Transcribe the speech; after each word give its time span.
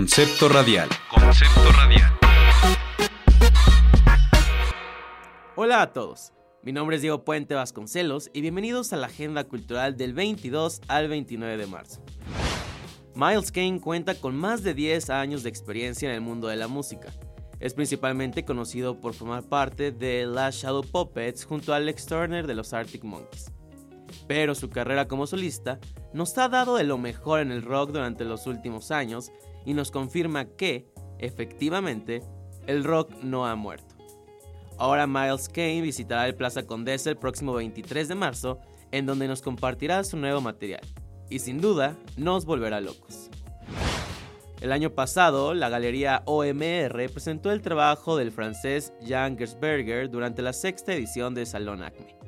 Concepto 0.00 0.48
radial. 0.48 0.88
Concepto 1.10 1.72
radial. 1.72 2.10
Hola 5.56 5.82
a 5.82 5.92
todos. 5.92 6.32
Mi 6.62 6.72
nombre 6.72 6.96
es 6.96 7.02
Diego 7.02 7.22
Puente 7.22 7.54
Vasconcelos 7.54 8.30
y 8.32 8.40
bienvenidos 8.40 8.94
a 8.94 8.96
la 8.96 9.08
agenda 9.08 9.44
cultural 9.44 9.98
del 9.98 10.14
22 10.14 10.80
al 10.88 11.08
29 11.08 11.58
de 11.58 11.66
marzo. 11.66 12.02
Miles 13.14 13.52
Kane 13.52 13.78
cuenta 13.78 14.14
con 14.14 14.34
más 14.34 14.62
de 14.62 14.72
10 14.72 15.10
años 15.10 15.42
de 15.42 15.50
experiencia 15.50 16.08
en 16.08 16.14
el 16.14 16.22
mundo 16.22 16.48
de 16.48 16.56
la 16.56 16.66
música. 16.66 17.12
Es 17.58 17.74
principalmente 17.74 18.46
conocido 18.46 19.02
por 19.02 19.12
formar 19.12 19.50
parte 19.50 19.92
de 19.92 20.24
Last 20.24 20.62
Shadow 20.62 20.82
Puppets 20.82 21.44
junto 21.44 21.74
a 21.74 21.76
Alex 21.76 22.06
Turner 22.06 22.46
de 22.46 22.54
los 22.54 22.72
Arctic 22.72 23.04
Monkeys. 23.04 23.52
Pero 24.26 24.54
su 24.54 24.70
carrera 24.70 25.08
como 25.08 25.26
solista 25.26 25.78
nos 26.12 26.36
ha 26.38 26.48
dado 26.48 26.76
de 26.76 26.84
lo 26.84 26.98
mejor 26.98 27.40
en 27.40 27.52
el 27.52 27.62
rock 27.62 27.90
durante 27.90 28.24
los 28.24 28.46
últimos 28.46 28.90
años 28.90 29.32
y 29.64 29.74
nos 29.74 29.90
confirma 29.90 30.44
que, 30.44 30.88
efectivamente, 31.18 32.22
el 32.66 32.84
rock 32.84 33.12
no 33.22 33.46
ha 33.46 33.54
muerto. 33.54 33.94
Ahora 34.78 35.06
Miles 35.06 35.48
Kane 35.48 35.82
visitará 35.82 36.26
el 36.26 36.34
Plaza 36.34 36.66
Condesa 36.66 37.10
el 37.10 37.16
próximo 37.16 37.52
23 37.52 38.08
de 38.08 38.14
marzo, 38.14 38.58
en 38.92 39.06
donde 39.06 39.28
nos 39.28 39.42
compartirá 39.42 40.02
su 40.04 40.16
nuevo 40.16 40.40
material, 40.40 40.80
y 41.28 41.38
sin 41.38 41.60
duda 41.60 41.96
nos 42.16 42.46
volverá 42.46 42.80
locos. 42.80 43.30
El 44.60 44.72
año 44.72 44.90
pasado, 44.90 45.54
la 45.54 45.70
galería 45.70 46.22
OMR 46.26 47.10
presentó 47.12 47.50
el 47.50 47.62
trabajo 47.62 48.16
del 48.16 48.30
francés 48.30 48.92
Jan 49.06 49.38
Gersberger 49.38 50.10
durante 50.10 50.42
la 50.42 50.52
sexta 50.52 50.92
edición 50.92 51.34
de 51.34 51.46
Salón 51.46 51.82
Acme. 51.82 52.19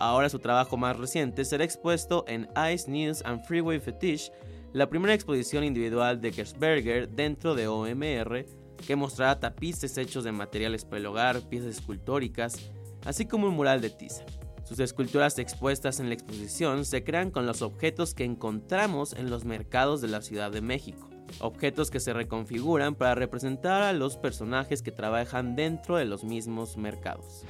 Ahora 0.00 0.30
su 0.30 0.38
trabajo 0.38 0.78
más 0.78 0.96
reciente 0.96 1.44
será 1.44 1.62
expuesto 1.62 2.24
en 2.26 2.48
Ice 2.72 2.90
News 2.90 3.22
and 3.22 3.44
Freeway 3.44 3.80
Fetish, 3.80 4.32
la 4.72 4.88
primera 4.88 5.12
exposición 5.12 5.62
individual 5.62 6.22
de 6.22 6.32
Gersberger 6.32 7.06
dentro 7.10 7.54
de 7.54 7.68
OMR, 7.68 8.46
que 8.86 8.96
mostrará 8.96 9.38
tapices 9.38 9.98
hechos 9.98 10.24
de 10.24 10.32
materiales 10.32 10.86
para 10.86 10.96
el 10.96 11.06
hogar, 11.06 11.42
piezas 11.50 11.76
escultóricas, 11.76 12.70
así 13.04 13.26
como 13.26 13.46
un 13.48 13.54
mural 13.54 13.82
de 13.82 13.90
tiza. 13.90 14.24
Sus 14.64 14.78
esculturas 14.78 15.38
expuestas 15.38 16.00
en 16.00 16.08
la 16.08 16.14
exposición 16.14 16.86
se 16.86 17.04
crean 17.04 17.30
con 17.30 17.44
los 17.44 17.60
objetos 17.60 18.14
que 18.14 18.24
encontramos 18.24 19.12
en 19.12 19.28
los 19.28 19.44
mercados 19.44 20.00
de 20.00 20.08
la 20.08 20.22
Ciudad 20.22 20.50
de 20.50 20.62
México, 20.62 21.10
objetos 21.40 21.90
que 21.90 22.00
se 22.00 22.14
reconfiguran 22.14 22.94
para 22.94 23.14
representar 23.14 23.82
a 23.82 23.92
los 23.92 24.16
personajes 24.16 24.80
que 24.80 24.92
trabajan 24.92 25.56
dentro 25.56 25.96
de 25.96 26.06
los 26.06 26.24
mismos 26.24 26.78
mercados. 26.78 27.44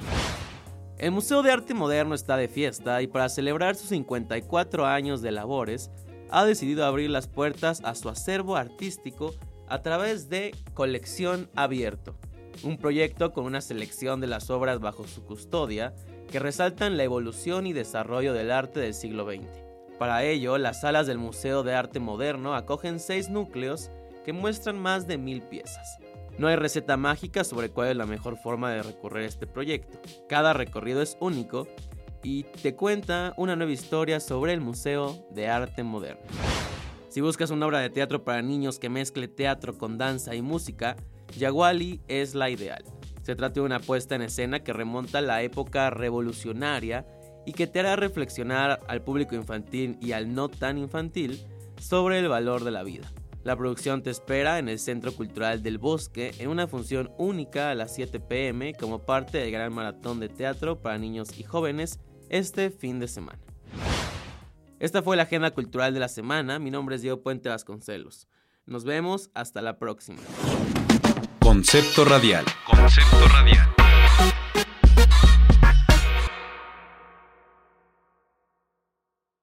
El 1.01 1.13
Museo 1.13 1.43
de 1.43 1.51
Arte 1.51 1.73
Moderno 1.73 2.15
está 2.15 2.37
de 2.37 2.47
fiesta 2.47 3.01
y 3.01 3.07
para 3.07 3.31
celebrar 3.31 3.75
sus 3.75 3.89
54 3.89 4.85
años 4.85 5.23
de 5.23 5.33
labores, 5.33 5.91
ha 6.29 6.45
decidido 6.45 6.85
abrir 6.85 7.09
las 7.09 7.27
puertas 7.27 7.81
a 7.85 7.95
su 7.95 8.11
acervo 8.11 8.55
artístico 8.55 9.35
a 9.67 9.81
través 9.81 10.29
de 10.29 10.55
Colección 10.75 11.49
Abierto, 11.55 12.17
un 12.65 12.77
proyecto 12.77 13.33
con 13.33 13.47
una 13.47 13.63
selección 13.63 14.21
de 14.21 14.27
las 14.27 14.51
obras 14.51 14.79
bajo 14.79 15.05
su 15.09 15.25
custodia 15.25 15.95
que 16.31 16.39
resaltan 16.39 16.99
la 16.99 17.05
evolución 17.05 17.67
y 17.67 17.73
desarrollo 17.73 18.35
del 18.35 18.51
arte 18.51 18.79
del 18.81 18.93
siglo 18.93 19.25
XX. 19.25 19.49
Para 19.99 20.23
ello, 20.25 20.59
las 20.59 20.83
salas 20.83 21.07
del 21.07 21.17
Museo 21.17 21.63
de 21.63 21.75
Arte 21.75 21.99
Moderno 21.99 22.55
acogen 22.55 23.01
seis 23.01 23.31
núcleos 23.31 23.91
que 24.27 24.35
muestran 24.35 24.79
más 24.79 25.07
de 25.07 25.17
mil 25.17 25.41
piezas. 25.41 25.99
No 26.41 26.49
hay 26.49 26.57
receta 26.57 26.97
mágica 26.97 27.45
sobre 27.45 27.69
cuál 27.69 27.89
es 27.89 27.97
la 27.99 28.07
mejor 28.07 28.39
forma 28.39 28.73
de 28.73 28.83
recorrer 28.83 29.25
este 29.25 29.47
proyecto. 29.47 30.01
Cada 30.27 30.55
recorrido 30.55 31.03
es 31.03 31.19
único 31.21 31.69
y 32.23 32.45
te 32.45 32.75
cuenta 32.75 33.35
una 33.37 33.57
nueva 33.57 33.73
historia 33.73 34.21
sobre 34.21 34.55
el 34.55 34.63
Museo 34.63 35.27
de 35.33 35.49
Arte 35.49 35.83
Moderno. 35.83 36.23
Si 37.11 37.21
buscas 37.21 37.51
una 37.51 37.67
obra 37.67 37.81
de 37.81 37.91
teatro 37.91 38.25
para 38.25 38.41
niños 38.41 38.79
que 38.79 38.89
mezcle 38.89 39.29
teatro 39.29 39.77
con 39.77 39.99
danza 39.99 40.35
y 40.35 40.41
música, 40.41 40.97
Yaguali 41.37 42.01
es 42.09 42.35
la 42.35 42.49
ideal. 42.49 42.85
Se 43.21 43.37
trata 43.37 43.61
de 43.61 43.67
una 43.67 43.79
puesta 43.79 44.15
en 44.15 44.23
escena 44.23 44.61
que 44.61 44.73
remonta 44.73 45.19
a 45.19 45.23
la 45.23 45.43
época 45.43 45.91
revolucionaria 45.91 47.07
y 47.45 47.53
que 47.53 47.67
te 47.67 47.81
hará 47.81 47.97
reflexionar 47.97 48.81
al 48.89 49.03
público 49.03 49.35
infantil 49.35 49.99
y 50.01 50.13
al 50.13 50.33
no 50.33 50.49
tan 50.49 50.79
infantil 50.79 51.39
sobre 51.79 52.19
el 52.19 52.29
valor 52.29 52.65
de 52.65 52.71
la 52.71 52.83
vida. 52.83 53.13
La 53.43 53.57
producción 53.57 54.03
te 54.03 54.11
espera 54.11 54.59
en 54.59 54.69
el 54.69 54.79
Centro 54.79 55.13
Cultural 55.13 55.63
del 55.63 55.79
Bosque 55.79 56.35
en 56.39 56.51
una 56.51 56.67
función 56.67 57.11
única 57.17 57.71
a 57.71 57.75
las 57.75 57.95
7 57.95 58.21
pm 58.21 58.75
como 58.75 59.07
parte 59.07 59.39
del 59.39 59.51
gran 59.51 59.73
maratón 59.73 60.21
de 60.21 60.29
teatro 60.29 60.83
para 60.83 60.99
niños 60.99 61.39
y 61.39 61.43
jóvenes 61.43 62.01
este 62.29 62.71
fin 62.71 63.01
de 63.01 63.09
semana. 63.09 63.39
Esta 64.79 65.03
fue 65.03 65.17
la 65.17 65.23
agenda 65.25 65.51
cultural 65.53 65.95
de 65.95 66.01
la 66.01 66.09
semana. 66.09 66.59
Mi 66.59 66.71
nombre 66.71 66.97
es 66.97 67.03
Diego 67.03 67.23
Puente 67.23 67.49
Vasconcelos. 67.49 68.29
Nos 68.67 68.85
vemos 68.85 69.31
hasta 69.35 69.63
la 69.63 69.79
próxima. 69.79 70.21
Concepto 71.41 72.05
radial. 72.05 72.45
Concepto 72.67 73.27
radial. 73.29 73.75